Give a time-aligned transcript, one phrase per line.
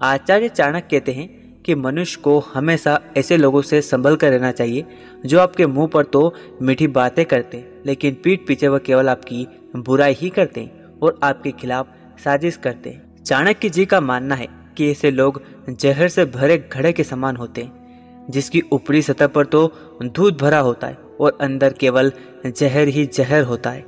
[0.00, 1.28] आचार्य चाणक्य कहते हैं
[1.62, 4.84] कि मनुष्य को हमेशा ऐसे लोगों से संभल कर रहना चाहिए,
[5.26, 9.46] जो आपके मुँह पर तो मीठी बातें करते, लेकिन पीठ पीछे वह केवल आपकी
[9.76, 14.48] बुराई ही करते हैं और आपके खिलाफ साजिश करते। हैं चाणक्य जी का मानना है
[14.76, 19.46] कि ऐसे लोग जहर से भरे घड़े के समान होते हैं, जिसकी ऊपरी सतह पर
[19.46, 19.72] तो
[20.04, 22.12] दूध भरा होता है और अंदर केवल
[22.46, 23.84] जहर ही जहर होता है।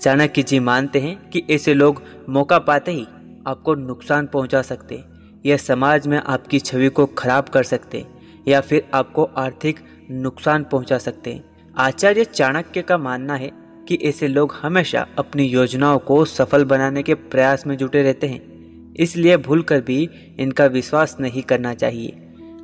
[0.00, 3.06] चाणक्य जी मानते हैं कि ऐसे लोग मौका पाते ही
[3.46, 5.07] आपको नुकसान पहुँचा सकते हैं।
[5.46, 8.04] या समाज में आपकी छवि को खराब कर सकते
[8.48, 9.80] या फिर आपको आर्थिक
[10.10, 11.40] नुकसान पहुँचा सकते।
[11.76, 13.50] आचार्य चाणक्य का मानना है
[13.88, 18.94] कि ऐसे लोग हमेशा अपनी योजनाओं को सफल बनाने के प्रयास में जुटे रहते हैं,
[18.94, 20.08] इसलिए भूलकर भी
[20.38, 22.16] इनका विश्वास नहीं करना चाहिए।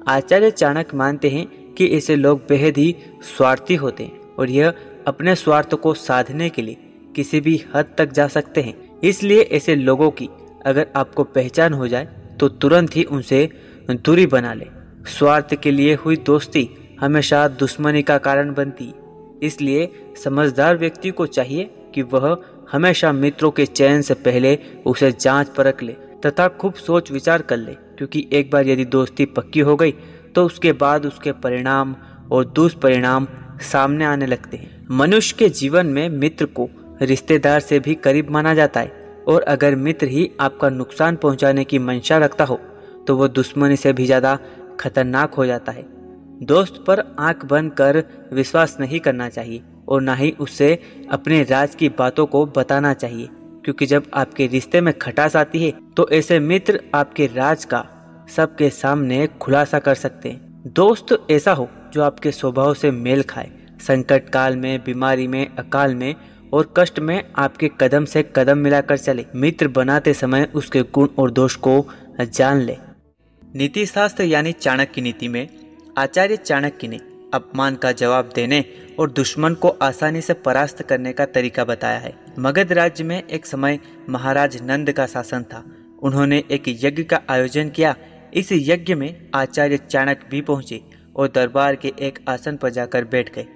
[0.08, 2.94] आचार्य चाणक्य मानते हैं कि ऐसे लोग बेहद ही
[3.36, 4.74] स्वार्थी होते हैं और यह
[5.06, 6.77] अपने स्वार्थ को साधने के लिए
[7.16, 10.28] किसी भी हद तक जा सकते हैं। इसलिए ऐसे लोगों की
[10.66, 12.08] अगर आपको पहचान हो जाए
[12.40, 13.48] तो तुरंत ही उनसे
[13.90, 14.66] दूरी बना ले।
[15.08, 16.68] स्वार्थ के लिए हुई दोस्ती
[17.00, 18.92] हमेशा दुश्मनी का कारण बनती।
[19.42, 19.88] इसलिए
[20.24, 22.36] समझदार व्यक्ति को चाहिए कि वह
[22.72, 25.92] हमेशा मित्रों के चयन से पहले उसे जाँच परख ले
[26.26, 29.92] तथा खूब सोच विचार कर ले। क्योंकि एक बार यदि दोस्ती पक्की हो गई
[30.34, 31.94] तो उसके बाद उसके परिणाम
[32.32, 33.26] और दुष्परिणाम
[33.62, 36.69] सामने आने लगते हैं। मनुष्य के जीवन में मित्र को
[37.02, 41.78] रिश्तेदार से भी करीब माना जाता है। और अगर मित्र ही आपका नुकसान पहुँचाने की
[41.78, 42.58] मंशा रखता हो
[43.06, 44.39] तो वो दुश्मनी से भी ज़्यादा
[44.81, 45.84] खतरनाक हो जाता है।
[46.42, 50.78] दोस्त पर आँख बंद कर विश्वास नहीं करना चाहिए और ना ही उससे
[51.11, 53.28] अपने राज की बातों को बताना चाहिए,
[53.64, 57.84] क्योंकि जब आपके रिश्ते में खटास आती है तो ऐसे मित्र आपके राज का
[58.28, 63.50] सबके सामने खुलासा कर सकते हैं। दोस्त ऐसा हो जो आपके स्वभाव से मेल खाए,
[63.81, 66.14] संकट काल में, बीमारी में, अकाल में
[66.55, 71.30] और कष्ट में आपके कदम से कदम मिलाकर चले। मित्र बनाते समय उसके गुण और
[71.30, 71.86] दोष को
[72.20, 72.77] जान ले।
[73.42, 75.48] नीति शास्त्र यानी चाणक्य नीति में
[75.98, 77.00] आचार्य चाणक्य ने
[77.34, 78.64] अपमान का जवाब देने
[78.98, 83.47] और दुश्मन को आसानी से परास्त करने का तरीका बताया है। मगध राज्य में एक
[83.47, 83.78] समय
[84.09, 85.65] महाराज नंद का शासन था।
[86.03, 87.94] उन्होंने एक यज्ञ का आयोजन किया।
[88.34, 90.81] इस यज्ञ में आचार्य चाणक्य भी पहुँचे
[91.16, 93.47] और दरबार के एक आसन पर जाकर बैठ गए।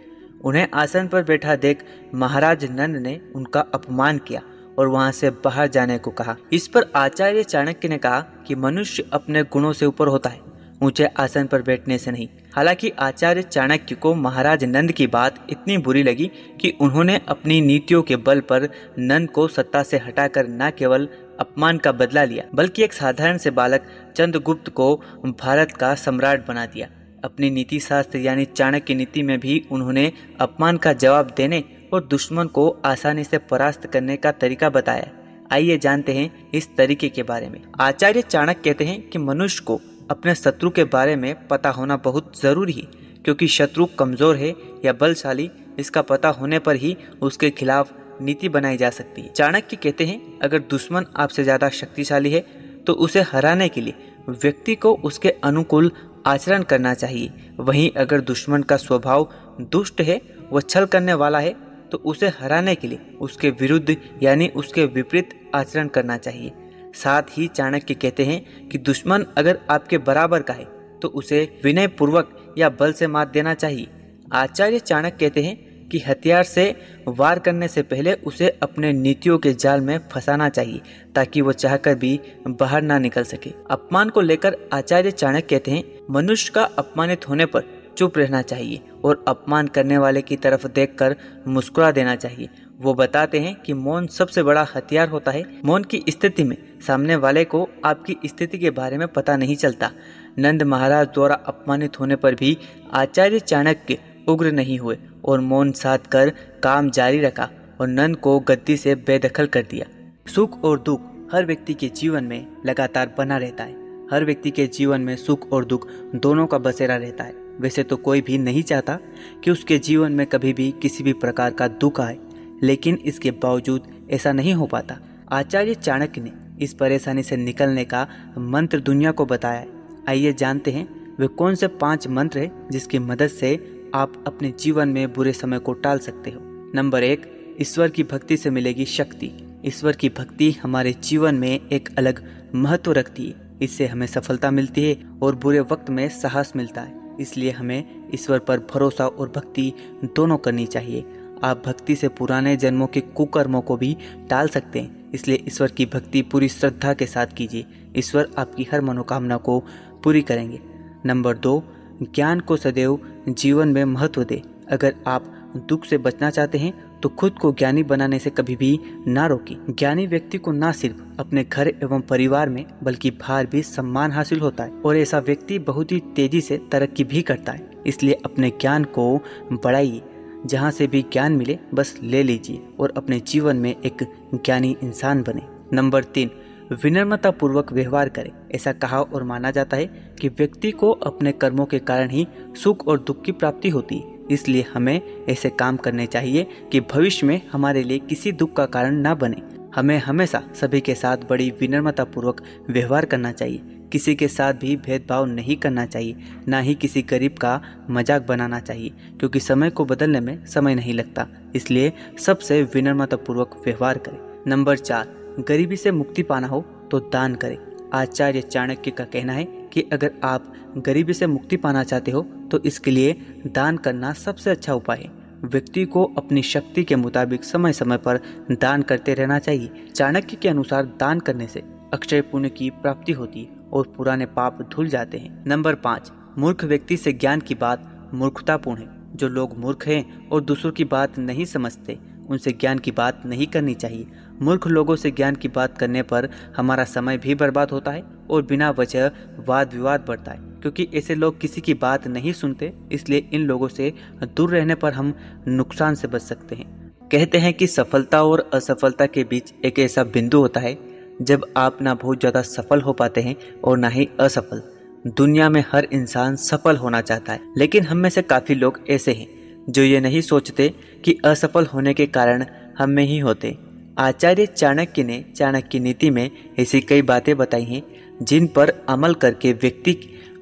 [0.40, 1.84] उन्हें आसन पर बैठा देख
[2.14, 4.42] महाराज नंद ने उनका अपमान किया
[4.78, 9.04] और वहाँ से बाहर जाने को कहा। इस पर आचार्य चाणक्य ने कहा कि मनुष्य
[9.12, 10.40] अपने गुणों से ऊपर होता है,
[10.82, 15.78] ऊँचे आसन पर बैठने से नहीं। हालाँकि आचार्य चाणक्य को महाराज नंद की बात इतनी
[15.78, 20.70] बुरी लगी कि उन्होंने अपनी नीतियों के बल पर नंद को सत्ता से हटाकर न
[20.78, 21.08] केवल
[21.40, 24.94] अपमान का बदला लिया, बल्कि एक साधारण से बालक चंद्रगुप्त को
[25.24, 26.88] भारत का सम्राट बना दिया।
[27.24, 31.62] अपनी नीति शास्त्र यानी चाणक्य नीति में भी उन्होंने अपमान का जवाब देने
[31.92, 35.10] और दुश्मन को आसानी से परास्त करने का तरीका बताया।
[35.52, 39.80] आइए जानते हैं इस तरीके के बारे में। आचार्य चाणक्य कहते हैं कि मनुष्य को
[40.10, 42.82] अपने शत्रु के बारे में पता होना बहुत ज़रूरी है,
[43.24, 44.54] क्योंकि शत्रु कमज़ोर है
[44.84, 49.76] या बलशाली, इसका पता होने पर ही उसके खिलाफ नीति बनाई जा सकती है। चाणक्य
[49.76, 52.44] कहते हैं, अगर दुश्मन आपसे ज़्यादा शक्तिशाली है
[52.86, 53.94] तो उसे हराने के लिए
[54.30, 55.90] व्यक्ति को उसके अनुकूल
[56.26, 59.28] आचरण करना चाहिए। वहीं अगर दुश्मन का स्वभाव
[59.62, 60.20] दुष्ट है,
[60.52, 61.54] वह छल करने वाला है
[61.92, 66.52] तो उसे हराने के लिए उसके विरुद्ध यानी उसके विपरीत आचरण करना चाहिए।
[66.94, 70.64] साथ ही चाणक्य कहते हैं कि दुश्मन अगर आपके बराबर का है
[71.02, 73.86] तो उसे विनय पूर्वक या बल से मात देना चाहिए।
[74.32, 75.56] आचार्य चाणक्य कहते हैं
[75.92, 76.74] कि हथियार से
[77.08, 80.80] वार करने से पहले उसे अपने नीतियों के जाल में फंसाना चाहिए,
[81.14, 85.84] ताकि वो चाहकर भी बाहर ना निकल सके। अपमान को लेकर आचार्य चाणक्य कहते हैं,
[86.10, 91.16] मनुष्य का अपमानित होने पर चुप रहना चाहिए और अपमान करने वाले की तरफ़ देखकर
[91.48, 92.48] मुस्कुरा देना चाहिए।
[92.80, 96.56] वो बताते हैं कि मौन सबसे बड़ा हथियार होता है। मौन की स्थिति में
[96.86, 99.90] सामने वाले को आपकी स्थिति के बारे में पता नहीं चलता।
[100.38, 102.56] नंद महाराज द्वारा अपमानित होने पर भी
[102.92, 103.98] आचार्य चाणक्य
[104.28, 107.48] उग्र नहीं हुए। और मौन साध कर काम जारी रखा
[107.80, 109.86] और नंद को गद्दी से बेदखल कर दिया।
[110.26, 111.02] सुख और दुख
[111.32, 115.52] हर व्यक्ति के जीवन में लगातार बना रहता है। हर व्यक्ति के जीवन में सुख
[115.52, 118.98] और दुख दोनों का बसेरा रहता है। वैसे तो कोई भी नहीं चाहता
[119.44, 122.18] कि उसके जीवन में कभी भी किसी भी प्रकार का दुख आए,
[122.62, 124.98] लेकिन इसके बावजूद ऐसा नहीं हो पाता।
[125.32, 128.06] आचार्य चाणक्य ने इस परेशानी से निकलने का
[128.38, 129.64] मंत्र दुनिया को बताया
[130.08, 130.86] आइए जानते हैं
[131.18, 133.54] वे कौन से पाँच मंत्र है जिसकी मदद से
[133.94, 136.40] आप अपने जीवन में बुरे समय को टाल सकते हो।
[136.74, 139.30] नंबर एक, ईश्वर की भक्ति से मिलेगी शक्ति।
[139.66, 142.24] ईश्वर की भक्ति हमारे जीवन में एक अलग
[142.54, 147.16] महत्व रखती है। इससे हमें सफलता मिलती है और बुरे वक्त में साहस मिलता है।
[147.20, 149.72] इसलिए हमें ईश्वर पर भरोसा और भक्ति
[150.16, 151.04] दोनों करनी चाहिए।
[151.44, 153.96] आप भक्ति से पुराने जन्मों के कुकर्मों को भी
[154.30, 158.80] टाल सकते हैं। इसलिए ईश्वर की भक्ति पूरी श्रद्धा के साथ कीजिए। ईश्वर आपकी हर
[158.80, 159.64] मनोकामना को
[160.04, 160.60] पूरी करेंगे।
[161.06, 161.64] नंबर दो
[162.02, 162.98] ज्ञान को सदैव
[163.28, 167.82] जीवन में महत्व दे। अगर आप दुख से बचना चाहते हैं तो खुद को ज्ञानी
[167.82, 172.48] बनाने से कभी भी ना रोकी। ज्ञानी व्यक्ति को ना सिर्फ़ अपने घर एवं परिवार
[172.48, 176.60] में, बल्कि बाहर भी सम्मान हासिल होता है। और ऐसा व्यक्ति बहुत ही तेज़ी से
[176.72, 179.20] तरक्की भी करता है। इसलिए अपने ज्ञान को
[179.52, 180.02] बढ़ाइए।
[180.46, 185.22] जहाँ से भी ज्ञान मिले, बस ले लीजिए और अपने जीवन में एक ज्ञानी इंसान
[185.22, 185.42] बने।
[185.72, 186.30] नंबर तीन
[186.72, 189.86] विनम्रता पूर्वक व्यवहार करें। ऐसा कहा और माना जाता है
[190.20, 192.26] कि व्यक्ति को अपने कर्मों के कारण ही
[192.62, 197.26] सुख और दुख की प्राप्ति होती। है इसलिए हमें ऐसे काम करने चाहिए कि भविष्य
[197.26, 199.42] में हमारे लिए किसी दुख का कारण न बने।
[199.74, 203.60] हमें हमेशा सभी के साथ बड़ी विनम्रता पूर्वक व्यवहार करना चाहिए।
[203.92, 206.16] किसी के साथ भी भेदभाव नहीं करना चाहिए।
[206.48, 207.60] ना ही किसी गरीब का
[207.90, 213.62] मज़ाक बनाना चाहिए, क्योंकि समय को बदलने में समय नहीं लगता। इसलिए सबसे विनम्रता पूर्वक
[213.66, 217.56] व्यवहार करें। नंबर चार गरीबी से मुक्ति पाना हो तो दान करें।
[217.94, 222.58] आचार्य चाणक्य का कहना है कि अगर आप गरीबी से मुक्ति पाना चाहते हो तो
[222.60, 223.12] इसके लिए
[223.46, 225.10] दान करना सबसे अच्छा उपाय है।
[225.44, 228.20] व्यक्ति को अपनी शक्ति के मुताबिक समय समय पर
[228.52, 231.62] दान करते रहना चाहिए। चाणक्य के अनुसार दान करने से
[231.92, 236.64] अक्षय पुण्य की प्राप्ति होती है और पुराने पाप धुल जाते हैं। नंबर पाँच, मूर्ख
[236.64, 241.18] व्यक्ति से ज्ञान की बात मूर्खतापूर्ण है। जो लोग मूर्ख हैं और दूसरों की बात
[241.18, 241.98] नहीं समझते
[242.28, 244.06] उनसे ज्ञान की बात नहीं करनी चाहिए।
[244.42, 248.42] मूर्ख लोगों से ज्ञान की बात करने पर हमारा समय भी बर्बाद होता है और
[248.42, 249.10] बिना वजह
[249.48, 253.68] वाद विवाद बढ़ता है, क्योंकि ऐसे लोग किसी की बात नहीं सुनते, इसलिए इन लोगों
[253.68, 253.92] से
[254.26, 255.14] दूर रहने पर हम
[255.48, 256.76] नुकसान से बच सकते हैं।
[257.12, 260.76] कहते हैं कि सफलता और असफलता के बीच एक ऐसा बिंदु होता है,
[261.22, 264.62] जब आप ना बहुत ज़्यादा सफल हो पाते हैं और ना ही असफल।
[265.08, 269.12] दुनिया में हर इंसान सफल होना चाहता है, लेकिन हम में से काफ़ी लोग ऐसे
[269.12, 269.26] हैं।
[269.68, 270.74] जो ये नहीं सोचते
[271.04, 272.44] कि असफल होने के कारण
[272.78, 273.58] हम में ही होते।
[273.98, 277.82] आचार्य चाणक्य ने चाणक्य नीति में ऐसी कई बातें बताई हैं,
[278.22, 279.96] जिन पर अमल करके व्यक्ति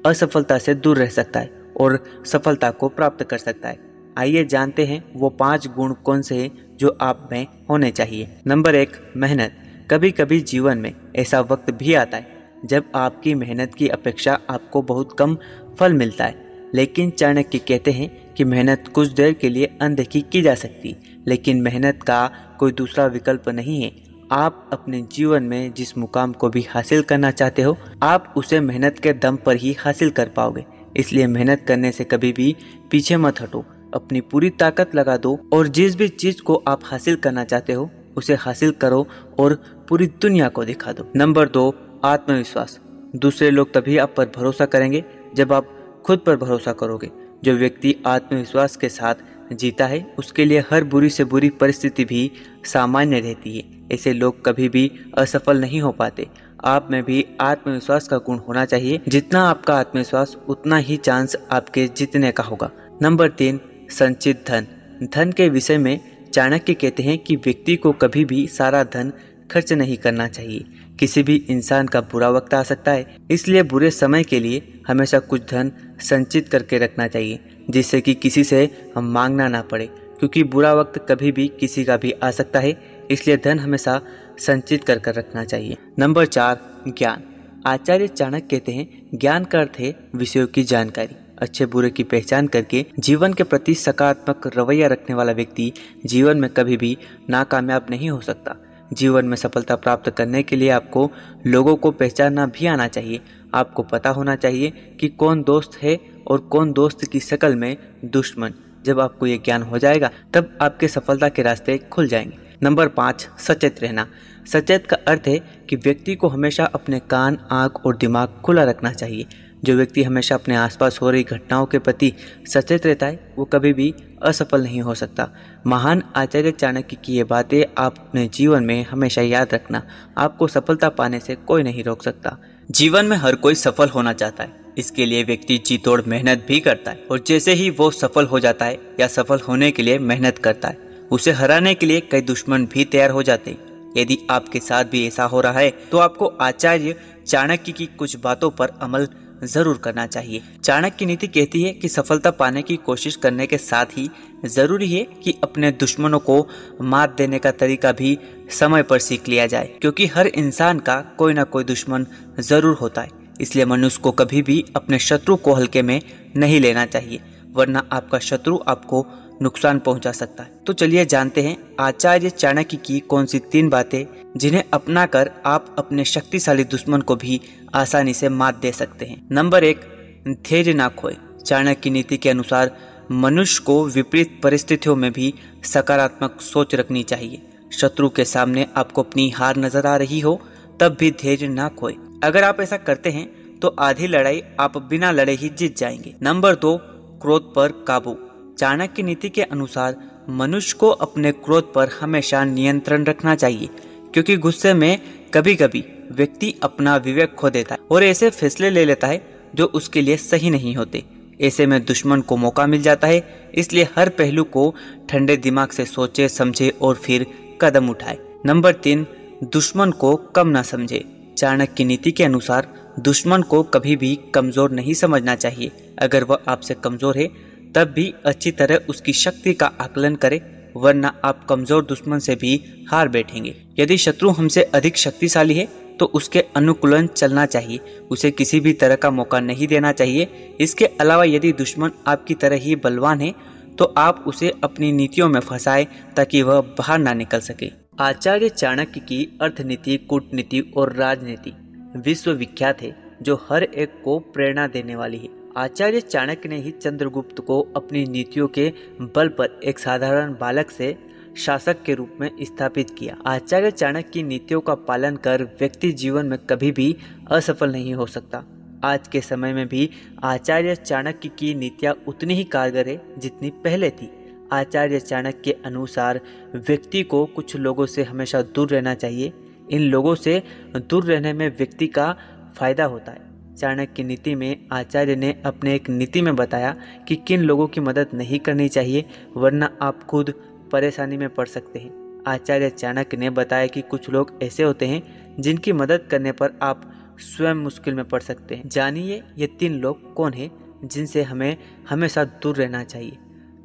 [0.05, 3.79] असफलता से दूर रह सकता है और सफलता को प्राप्त कर सकता है।
[4.17, 8.75] आइए जानते हैं वो पाँच गुण कौन से हैं जो आप में होने चाहिए। नंबर
[8.75, 9.57] एक, मेहनत।
[9.91, 12.27] कभी कभी जीवन में ऐसा वक्त भी आता है
[12.65, 15.37] जब आपकी मेहनत की अपेक्षा आपको बहुत कम
[15.79, 20.41] फल मिलता है। लेकिन चाणक्य कहते हैं कि मेहनत कुछ देर के लिए अनदेखी की
[20.41, 20.95] जा सकती,
[21.27, 23.91] लेकिन मेहनत का कोई दूसरा विकल्प नहीं है।
[24.31, 28.99] आप अपने जीवन में जिस मुकाम को भी हासिल करना चाहते हो, आप उसे मेहनत
[28.99, 30.65] के दम पर ही हासिल कर पाओगे।
[30.97, 32.55] इसलिए मेहनत करने से कभी भी
[32.91, 37.15] पीछे मत हटो, अपनी पूरी ताकत लगा दो, और जिस भी चीज़ को आप हासिल
[37.15, 39.07] करना चाहते हो, उसे हासिल करो
[39.39, 39.53] और
[39.89, 42.79] पूरी दुनिया को दिखा दो। नंबर दो, आत्मविश्वास।
[43.15, 45.03] दूसरे लोग तभी आप पर भरोसा करेंगे
[45.35, 45.73] जब आप
[46.05, 49.15] खुद पर भरोसा करोगे। जो व्यक्ति आत्मविश्वास के साथ
[49.53, 52.31] जीता है, उसके लिए हर बुरी से बुरी परिस्थिति भी
[52.65, 56.27] सामान्य रहती है। ऐसे लोग कभी भी असफल नहीं हो पाते।
[56.65, 61.87] आप में भी आत्मविश्वास का गुण होना चाहिए। जितना आपका आत्मविश्वास, उतना ही चांस आपके
[61.87, 63.59] जीतने का होगा। नंबर तीन,
[63.89, 64.67] संचित धन।
[65.13, 65.99] धन के विषय में
[66.33, 69.13] चाणक्य कहते हैं कि व्यक्ति को कभी भी सारा धन
[69.51, 70.65] खर्च नहीं करना चाहिए।
[70.99, 75.19] किसी भी इंसान का बुरा वक्त आ सकता है, इसलिए बुरे समय के लिए हमेशा
[75.19, 77.39] कुछ धन संचित करके रखना चाहिए,
[77.69, 79.85] जिससे कि किसी से हम मांगना ना पड़े,
[80.19, 82.77] क्योंकि बुरा वक्त कभी भी किसी का भी आ सकता है,
[83.11, 84.01] इसलिए धन हमेशा
[84.39, 87.23] संचित कर कर रखना चाहिए। नंबर चार, ज्ञान।
[87.65, 92.47] आचार्य चाणक्य कहते हैं, ज्ञान का अर्थ है विषयों की जानकारी। अच्छे बुरे की पहचान
[92.47, 95.71] करके जीवन के प्रति सकारात्मक रवैया रखने वाला व्यक्ति
[96.05, 96.97] जीवन में कभी भी
[97.29, 98.55] नाकामयाब नहीं हो सकता।
[98.93, 101.11] जीवन में सफलता प्राप्त करने के लिए आपको
[101.47, 103.21] लोगों को पहचानना भी आना चाहिए।
[103.53, 108.53] आपको पता होना चाहिए कि कौन दोस्त है और कौन दोस्त की शक्ल में दुश्मन।
[108.85, 113.29] जब आपको ये ज्ञान हो जाएगा, तब आपके सफलता के रास्ते खुल जाएँगे। नंबर पाँच,
[113.39, 114.07] सचेत रहना।
[114.47, 115.39] सचेत का अर्थ है
[115.69, 119.25] कि व्यक्ति को हमेशा अपने कान, आँख और दिमाग खुला रखना चाहिए।
[119.63, 122.11] जो व्यक्ति हमेशा अपने आसपास हो रही घटनाओं के प्रति
[122.47, 125.29] सचेत रहता है, वो कभी भी असफल नहीं हो सकता।
[125.67, 129.81] महान आचार्य चाणक्य की ये बातें आप अपने जीवन में हमेशा याद रखना।
[130.17, 132.37] आपको सफलता पाने से कोई नहीं रोक सकता।
[132.71, 136.59] जीवन में हर कोई सफल होना चाहता है। इसके लिए व्यक्ति जी तोड़ मेहनत भी
[136.59, 139.99] करता है और जैसे ही वो सफल हो जाता है या सफल होने के लिए
[139.99, 140.77] मेहनत करता है,
[141.11, 145.05] उसे हराने के लिए कई दुश्मन भी तैयार हो जाते हैं। यदि आपके साथ भी
[145.07, 146.95] ऐसा हो रहा है तो आपको आचार्य
[147.27, 149.07] चाणक्य की कुछ बातों पर अमल
[149.43, 153.97] ज़रूर करना चाहिए। चाणक्य नीति कहती है कि सफलता पाने की कोशिश करने के साथ
[153.97, 154.09] ही
[154.45, 156.47] ज़रूरी है कि अपने दुश्मनों को
[156.83, 158.17] मात देने का तरीका भी
[158.51, 162.05] समय पर सीख लिया जाए, क्योंकि हर इंसान का कोई ना कोई दुश्मन
[162.39, 163.09] ज़रूर होता है।
[163.41, 166.01] इसलिए मनुष्य को कभी भी अपने शत्रु को हल्के में
[166.35, 169.05] नहीं लेना चाहिए, वरना आपका शत्रु आपको
[169.41, 174.03] नुकसान पहुँचा सकता है। तो चलिए जानते हैं, आचार्य चाणक्य की कौन सी तीन बातें
[174.37, 177.39] जिन्हें अपनाकर आप अपने शक्तिशाली दुश्मन को भी
[177.75, 179.81] आसानी से मात दे सकते हैं। नंबर एक,
[180.27, 181.15] धैर्य ना खोए।
[181.45, 182.75] चाणक्य नीति के अनुसार
[183.11, 187.41] मनुष्य को विपरीत परिस्थितियों में भी सकारात्मक सोच रखनी चाहिए।
[187.71, 190.39] शत्रु के सामने आपको अपनी हार नज़र आ रही हो,
[190.79, 195.11] तब भी धैर्य ना खोए। अगर आप ऐसा करते हैं तो आधी लड़ाई आप बिना
[195.11, 196.77] लड़े ही जीत जाएँगे। नंबर दो,
[197.21, 198.17] क्रोध पर काबू।
[198.57, 199.95] चाणक्य नीति के अनुसार
[200.29, 203.69] मनुष्य को अपने क्रोध पर हमेशा नियंत्रण रखना चाहिए,
[204.13, 204.99] क्योंकि गुस्से में
[205.33, 209.21] कभी कभी व्यक्ति अपना विवेक खो देता है और ऐसे फैसले ले लेता है
[209.55, 211.03] जो उसके लिए सही नहीं होते।
[211.41, 214.73] ऐसे में दुश्मन को मौका मिल जाता है, इसलिए हर पहलू को
[215.09, 217.25] ठंडे दिमाग से सोचे, समझे और फिर
[217.61, 219.05] कदम उठाए। नंबर तीन,
[219.43, 221.03] दुश्मन को कम ना समझे।
[221.37, 222.67] चाणक्य नीति के अनुसार
[222.99, 227.29] दुश्मन को कभी भी कमज़ोर नहीं समझना चाहिए। अगर वह आपसे कमज़ोर है
[227.77, 230.39] तब भी अच्छी तरह उसकी शक्ति का आकलन करें,
[230.75, 232.53] वरना आप कमज़ोर दुश्मन से भी
[232.89, 235.67] हार बैठेंगे। यदि शत्रु हमसे अधिक शक्तिशाली है
[235.99, 237.79] तो उसके अनुकूलन चलना चाहिए।
[238.11, 242.57] उसे किसी भी तरह का मौका नहीं देना चाहिए। इसके अलावा यदि दुश्मन आपकी तरह
[242.57, 243.33] ही बलवान है
[243.77, 248.99] तो आप उसे अपनी नीतियों में फंसाए, ताकि वह बाहर ना निकल सके। आचार्य चाणक्य
[249.01, 251.53] की अर्थनीति, कूटनीति और राजनीति
[251.99, 256.71] विश्व विख्यात है, जो हर एक को प्रेरणा देने वाली है। आचार्य चाणक्य ने ही
[256.71, 260.95] चंद्रगुप्त को अपनी नीतियों के बल पर एक साधारण बालक से
[261.37, 266.25] शासक के रूप में स्थापित किया। आचार्य चाणक्य की नीतियों का पालन कर व्यक्ति जीवन
[266.25, 266.95] में कभी भी
[267.31, 268.43] असफल नहीं हो सकता।
[268.83, 269.89] आज के समय में भी
[270.23, 274.09] आचार्य चाणक्य की नीतियाँ उतनी ही कारगर है जितनी पहले थी।
[274.51, 276.19] आचार्य चाणक्य के अनुसार
[276.55, 279.33] व्यक्ति को कुछ लोगों से हमेशा दूर रहना चाहिए।
[279.71, 280.43] इन लोगों से
[280.75, 282.15] दूर रहने में व्यक्ति का
[282.55, 283.26] फ़ायदा होता है।
[283.57, 286.75] चाणक्य नीति में आचार्य ने अपने एक नीति में बताया
[287.07, 289.05] कि किन लोगों की मदद नहीं करनी चाहिए,
[289.37, 290.33] वरना आप खुद
[290.71, 295.27] परेशानी में पड़ सकते हैं। आचार्य चाणक्य ने बताया कि कुछ लोग ऐसे होते हैं,
[295.39, 300.13] जिनकी मदद करने पर आप स्वयं मुश्किल में पड़ सकते हैं। जानिए ये तीन लोग
[300.13, 300.51] कौन हैं,
[300.87, 301.57] जिनसे हमें
[301.89, 303.17] हमेशा दूर रहना चाहिए।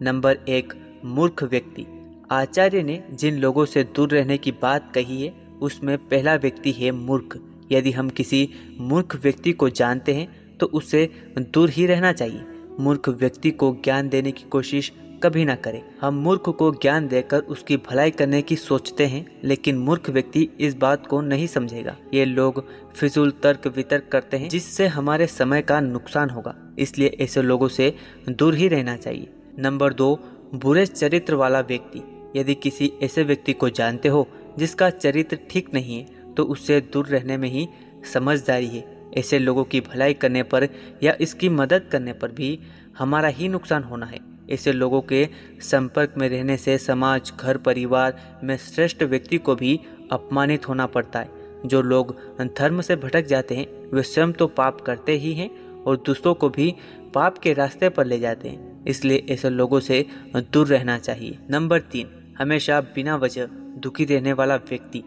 [0.03, 0.73] नंबर एक,
[1.05, 1.87] मूर्ख व्यक्ति।
[2.31, 6.91] आचार्य ने जिन लोगों से दूर रहने की बात कही है, उसमें पहला व्यक्ति है
[6.91, 7.41] मूर्ख।
[7.73, 8.49] यदि हम किसी
[8.81, 12.43] मूर्ख व्यक्ति को जानते हैं तो उससे दूर ही रहना चाहिए।
[12.81, 17.41] मूर्ख व्यक्ति को ज्ञान देने की कोशिश कभी ना करें। हम मूर्ख को ज्ञान देकर
[17.41, 22.25] उसकी भलाई करने की सोचते हैं, लेकिन मूर्ख व्यक्ति इस बात को नहीं समझेगा। ये
[22.25, 22.65] लोग
[22.95, 27.95] फिजूल तर्क वितर्क करते हैं, जिससे हमारे समय का नुकसान होगा। इसलिए ऐसे लोगों से
[28.29, 30.19] दूर ही रहना चाहिए। नंबर दो,
[30.55, 32.03] बुरे चरित्र वाला व्यक्ति।
[32.37, 37.07] यदि किसी ऐसे व्यक्ति को जानते हो, जिसका चरित्र ठीक नहीं है तो उससे दूर
[37.07, 37.69] रहने में ही
[38.13, 40.69] समझदारी है। ऐसे लोगों की भलाई करने पर
[41.03, 42.59] या इसकी मदद करने पर भी
[42.99, 44.21] हमारा ही नुकसान होना है।
[44.51, 45.29] ऐसे लोगों के
[45.61, 49.81] संपर्क में रहने से समाज, घर, परिवार में श्रेष्ठ व्यक्ति को भी
[50.13, 51.31] अपमानित होना पड़ता है।
[51.67, 55.97] जो लोग धर्म से भटक जाते हैं, वे स्वयं तो पाप करते ही हैं और
[55.97, 56.75] दूसरों को भी
[57.15, 61.81] पाप के रास्ते पर ले जाते हैं। इसलिए ऐसे लोगों से दूर रहना चाहिए। नंबर
[61.81, 65.03] तीन, हमेशा बिना वजह दुखी रहने वाला व्यक्ति।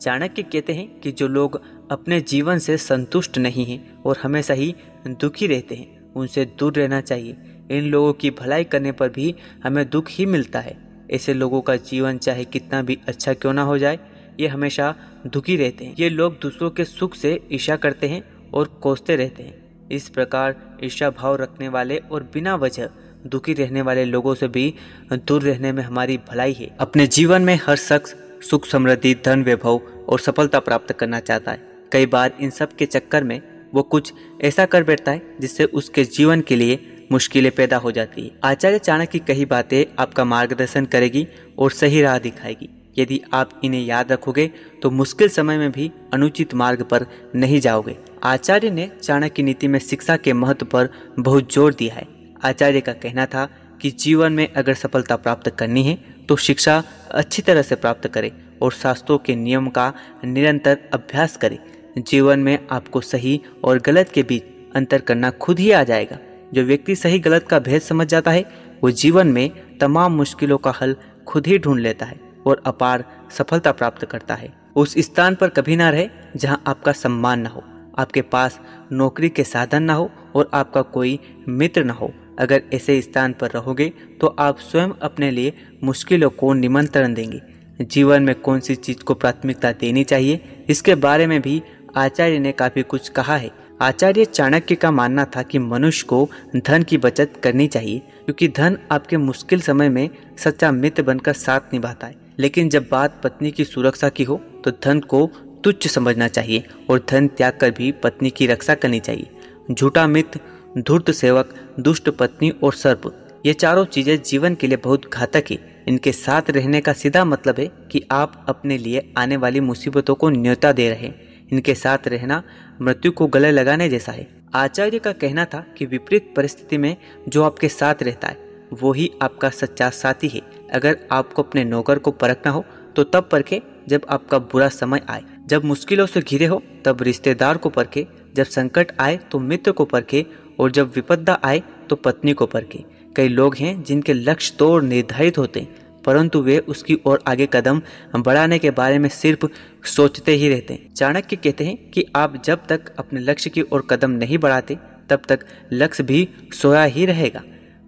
[0.00, 4.74] चाणक्य कहते हैं कि जो लोग अपने जीवन से संतुष्ट नहीं हैं और हमेशा ही
[5.06, 7.36] दुखी रहते हैं, उनसे दूर रहना चाहिए।
[7.70, 10.76] इन लोगों की भलाई करने पर भी हमें दुख ही मिलता है।
[11.10, 13.98] ऐसे लोगों का जीवन चाहे कितना भी अच्छा क्यों ना हो जाए,
[14.40, 14.94] ये हमेशा
[15.26, 18.22] दुखी रहते हैं। ये लोग दूसरों के सुख से ईर्षा करते हैं
[18.54, 22.88] और कोसते रहते हैं। इस प्रकार ईर्षा भाव रखने वाले और बिना वजह
[23.26, 24.72] दुखी रहने वाले लोगों से भी
[25.12, 29.80] दूर रहने में हमारी भलाई है। अपने जीवन में हर शख्स सुख समृद्धि, धन वैभव
[30.08, 33.40] और सफलता प्राप्त करना चाहता है। कई बार इन सब के चक्कर में
[33.74, 36.78] वो कुछ ऐसा कर बैठता है जिससे उसके जीवन के लिए
[37.12, 41.26] मुश्किलें पैदा हो जाती है। आचार्य चाणक्य की कई बातें आपका मार्गदर्शन करेगी
[41.58, 42.68] और सही राह दिखाएगी।
[42.98, 44.50] यदि आप इन्हें याद रखोगे
[44.82, 49.78] तो मुश्किल समय में भी अनुचित मार्ग पर नहीं जाओगे। आचार्य ने चाणक्य नीति में
[49.78, 52.06] शिक्षा के महत्व पर बहुत ज़ोर दिया है।
[52.44, 53.48] आचार्य का कहना था
[53.80, 58.30] कि जीवन में अगर सफलता प्राप्त करनी है तो शिक्षा अच्छी तरह से प्राप्त करें
[58.62, 59.92] और शास्त्रों के नियम का
[60.24, 61.58] निरंतर अभ्यास करें।
[61.98, 64.42] जीवन में आपको सही और गलत के बीच
[64.76, 66.18] अंतर करना खुद ही आ जाएगा।
[66.54, 68.44] जो व्यक्ति सही गलत का भेद समझ जाता है,
[68.82, 73.72] वो जीवन में तमाम मुश्किलों का हल खुद ही ढूंढ लेता है और अपार सफलता
[73.72, 77.62] प्राप्त करता है। उस स्थान पर कभी ना रहे जहाँ आपका सम्मान ना हो,
[77.98, 78.60] आपके पास
[78.92, 81.18] नौकरी के साधन ना हो और आपका कोई
[81.48, 85.52] मित्र ना हो। अगर ऐसे स्थान पर रहोगे तो आप स्वयं अपने लिए
[85.84, 87.40] मुश्किलों को निमंत्रण देंगे।
[87.80, 91.62] जीवन में कौन सी चीज़ को प्राथमिकता देनी चाहिए, इसके बारे में भी
[91.96, 96.82] आचार्य ने काफ़ी कुछ कहा है। आचार्य चाणक्य का मानना था कि मनुष्य को धन
[96.82, 102.06] की बचत करनी चाहिए, क्योंकि धन आपके मुश्किल समय में सच्चा मित्र बनकर साथ निभाता
[102.06, 105.26] है। लेकिन जब बात पत्नी की सुरक्षा की हो तो धन को
[105.64, 109.30] तुच्छ समझना चाहिए और धन त्याग कर भी पत्नी की रक्षा करनी चाहिए।
[109.70, 110.40] झूठा मित्र
[110.78, 113.12] धूर्त सेवक, दुष्ट पत्नी और सर्प,
[113.46, 115.58] ये चारों चीज़ें जीवन के लिए बहुत घातक है।
[115.88, 120.30] इनके साथ रहने का सीधा मतलब है कि आप अपने लिए आने वाली मुसीबतों को
[120.30, 122.42] न्योता दे रहे हैं। इनके साथ रहना
[122.82, 126.96] मृत्यु को गले लगाने जैसा है। आचार्य का कहना था कि विपरीत परिस्थिति में
[127.28, 128.36] जो आपके साथ रहता है,
[128.72, 132.64] वो ही आपका सच्चा साथी है। अगर आपको अपने नौकर को परखना हो
[132.96, 137.56] तो तब परखे जब आपका बुरा समय आए। जब मुश्किलों से घिरे हो, तब रिश्तेदार
[137.56, 140.24] को परखे। जब संकट आए तो मित्र को परखे
[140.58, 142.84] और जब विपदा आए तो पत्नी को परखे।
[143.16, 147.80] कई लोग हैं जिनके लक्ष्य तो निर्धारित होते हैं परंतु वे उसकी ओर आगे कदम
[148.16, 149.46] बढ़ाने के बारे में सिर्फ़
[149.86, 153.86] सोचते ही रहते। हैं चाणक्य कहते हैं कि आप जब तक अपने लक्ष्य की ओर
[153.90, 154.76] कदम नहीं बढ़ाते,
[155.10, 157.42] तब तक लक्ष्य भी सोया ही रहेगा।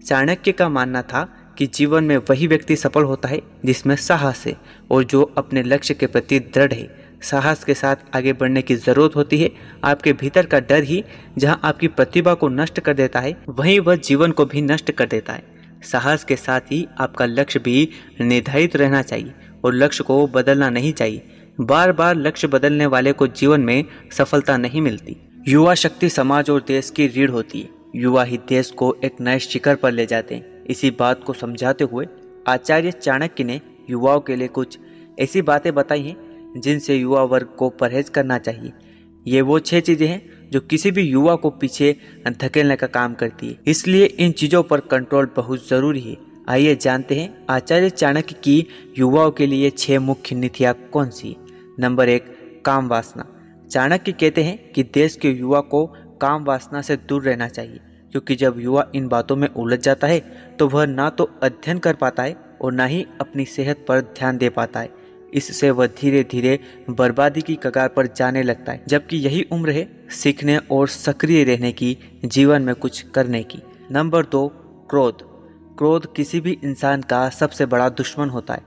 [0.07, 4.57] चाणक्य का मानना था कि जीवन में वही व्यक्ति सफल होता है जिसमें साहस है
[4.91, 6.89] और जो अपने लक्ष्य के प्रति दृढ़ है।
[7.23, 9.51] साहस के साथ आगे बढ़ने की ज़रूरत होती है।
[9.85, 11.03] आपके भीतर का डर ही
[11.39, 15.07] जहाँ आपकी प्रतिभा को नष्ट कर देता है, वहीं वह जीवन को भी नष्ट कर
[15.07, 15.43] देता है।
[15.83, 17.89] साहस के साथ ही आपका लक्ष्य भी
[18.21, 19.35] निर्धारित रहना चाहिए
[19.65, 21.23] और लक्ष्य को बदलना नहीं चाहिए।
[21.61, 25.17] बार बार लक्ष्य बदलने वाले को जीवन में सफलता नहीं मिलती।
[25.49, 29.39] युवा शक्ति समाज और देश की रीढ़ होती है। युवा ही देश को एक नए
[29.39, 32.07] शिखर पर ले जाते हैं। इसी बात को समझाते हुए
[32.49, 33.61] आचार्य चाणक्य ने
[33.91, 34.79] युवाओं के लिए कुछ
[35.19, 36.17] ऐसी बातें बताई हैं
[36.57, 38.73] जिनसे युवा वर्ग को परहेज करना चाहिए।
[39.27, 41.95] ये वो छह चीज़ें हैं जो किसी भी युवा को पीछे
[42.33, 46.17] धकेलने का काम करती है। इसलिए इन चीज़ों पर कंट्रोल बहुत ज़रूरी है।
[46.49, 48.67] आइए जानते हैं आचार्य चाणक्य की
[48.99, 51.37] युवाओं के लिए छह मुख्य नीतियाँ कौन सी
[51.79, 52.25] नंबर एक,
[52.65, 53.27] काम वासना।
[53.71, 55.85] चाणक्य कहते हैं कि देश के युवा को
[56.21, 57.79] काम वासना से दूर रहना चाहिए,
[58.13, 60.21] क्योंकि जब युवा इन बातों में उलझ जाता है
[60.59, 64.39] तो वह ना तो अध्ययन कर पाता है और ना ही अपनी सेहत पर ध्यान
[64.39, 64.89] दे पाता है।
[65.35, 66.61] इससे वह धीरे धीरे
[66.91, 71.73] बर्बादी की कगार पर जाने लगता है, जबकि यही उम्र है सीखने और सक्रिय रहने
[71.73, 73.59] की, जीवन में कुछ करने की।
[73.91, 74.49] नंबर दो,
[74.91, 75.31] क्रोध।
[75.79, 78.63] क्रोध किसी भी इंसान का सबसे बड़ा दुश्मन होता है।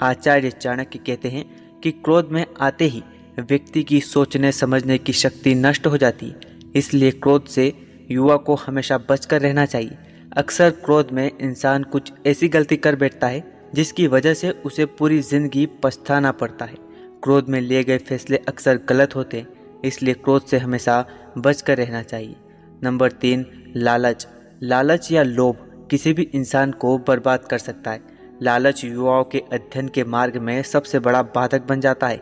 [0.00, 3.02] आचार्य चाणक्य कहते हैं कि क्रोध में आते ही
[3.38, 6.40] व्यक्ति की सोचने, समझने की शक्ति नष्ट हो जाती है।
[6.74, 7.72] इसलिए क्रोध से
[8.10, 9.98] युवा को हमेशा बचकर रहना चाहिए।
[10.36, 15.20] अक्सर क्रोध में इंसान कुछ ऐसी गलती कर बैठता है जिसकी वजह से उसे पूरी
[15.20, 16.76] ज़िंदगी पछताना पड़ता है।
[17.22, 19.44] क्रोध में लिए गए फैसले अक्सर गलत होते,
[19.84, 21.04] इसलिए क्रोध से हमेशा
[21.38, 22.36] बचकर रहना चाहिए।
[22.82, 24.26] नंबर तीन, लालच।
[24.62, 28.00] लालच या लोभ किसी भी इंसान को बर्बाद कर सकता है।
[28.42, 32.20] लालच युवाओं के अध्ययन के मार्ग में सबसे बड़ा बाधक बन जाता है।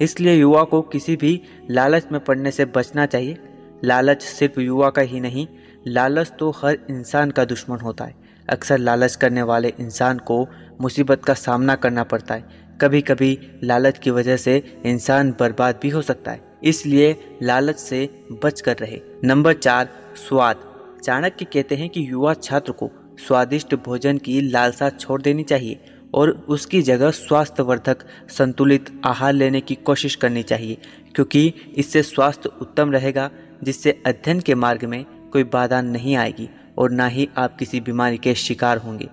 [0.00, 3.36] इसलिए युवा को किसी भी लालच में पड़ने से बचना चाहिए।
[3.84, 5.46] लालच सिर्फ़ युवा का ही नहीं,
[5.86, 8.14] लालच तो हर इंसान का दुश्मन होता है।
[8.48, 10.46] अक्सर लालच करने वाले इंसान को
[10.80, 15.88] मुसीबत का सामना करना पड़ता है। कभी कभी लालच की वजह से इंसान बर्बाद भी
[15.88, 18.08] हो सकता है, इसलिए लालच से
[18.44, 20.64] बच कर रहे। नंबर चार, स्वाद।
[21.04, 25.80] चाणक्य कहते हैं कि युवा छात्र को स्वादिष्ट भोजन की लालसा छोड़ देनी चाहिए
[26.14, 30.78] और उसकी जगह स्वास्थ्यवर्धक, संतुलित आहार लेने की कोशिश करनी चाहिए,
[31.14, 33.30] क्योंकि इससे स्वास्थ्य उत्तम रहेगा,
[33.62, 38.18] जिससे अध्ययन के मार्ग में कोई बाधा नहीं आएगी। और ना ही आप किसी बीमारी
[38.18, 39.08] के शिकार होंगे।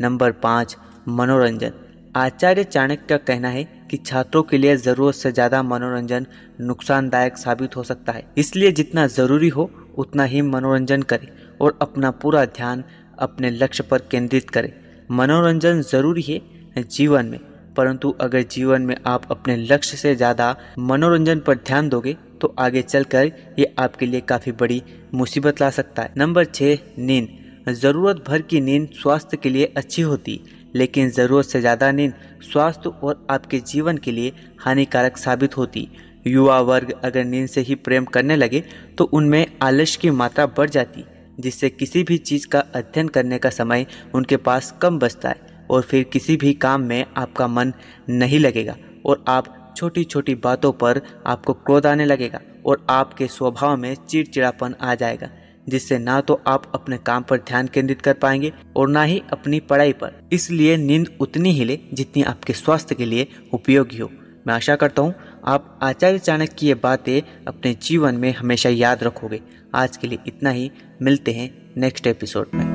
[0.00, 0.76] नंबर पाँच,
[1.08, 1.72] मनोरंजन।
[2.16, 6.26] आचार्य चाणक्य का कहना है कि छात्रों के लिए ज़रूरत से ज़्यादा मनोरंजन
[6.60, 11.28] नुकसानदायक साबित हो सकता है। इसलिए जितना ज़रूरी हो, उतना ही मनोरंजन करें
[11.60, 12.84] और अपना पूरा ध्यान
[13.18, 14.72] अपने लक्ष्य पर केंद्रित करें।
[15.10, 17.38] मनोरंजन ज़रूरी है जीवन में।
[17.80, 22.82] परंतु अगर जीवन में आप अपने लक्ष्य से ज़्यादा मनोरंजन पर ध्यान दोगे तो आगे
[22.84, 24.82] चलकर ये आपके लिए काफ़ी बड़ी
[25.14, 30.02] मुसीबत ला सकता है। नंबर छः नींद। ज़रूरत भर की नींद स्वास्थ्य के लिए अच्छी
[30.02, 30.40] होती,
[30.74, 35.88] लेकिन ज़रूरत से ज़्यादा नींद स्वास्थ्य और आपके जीवन के लिए हानिकारक साबित होती।
[36.26, 38.62] युवा वर्ग अगर नींद से ही प्रेम करने लगे
[38.98, 41.04] तो उनमें आलस्य की मात्रा बढ़ जाती,
[41.40, 45.82] जिससे किसी भी चीज़ का अध्ययन करने का समय उनके पास कम बचता है। और
[45.82, 47.72] फिर किसी भी काम में आपका मन
[48.08, 53.76] नहीं लगेगा और आप छोटी छोटी बातों पर आपको क्रोध आने लगेगा और आपके स्वभाव
[53.76, 55.28] में चिड़चिड़ापन आ जाएगा,
[55.68, 59.60] जिससे ना तो आप अपने काम पर ध्यान केंद्रित कर पाएँगे और ना ही अपनी
[59.60, 64.10] पढ़ाई पर। इसलिए नींद उतनी ही ले जितनी आपके स्वास्थ्य के लिए उपयोगी हो।
[64.46, 65.14] मैं आशा करता हूँ
[65.46, 69.40] आप आचार्य चाणक्य की ये बातें अपने जीवन में हमेशा याद रखोगे।
[69.74, 70.70] आज के लिए इतना ही।
[71.02, 72.69] मिलते हैं नेक्स्ट एपिसोड में।